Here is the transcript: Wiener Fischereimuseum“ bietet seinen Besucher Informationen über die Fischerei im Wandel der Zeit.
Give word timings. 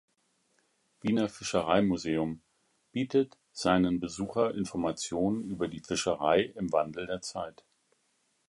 Wiener 1.01 1.29
Fischereimuseum“ 1.29 2.41
bietet 2.91 3.37
seinen 3.51 3.99
Besucher 3.99 4.55
Informationen 4.55 5.43
über 5.43 5.67
die 5.67 5.81
Fischerei 5.81 6.41
im 6.55 6.73
Wandel 6.73 7.05
der 7.05 7.21
Zeit. 7.21 7.63